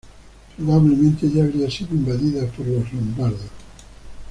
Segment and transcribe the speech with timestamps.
[0.57, 3.45] Probablemente ya habría sido invadida por los lombardos.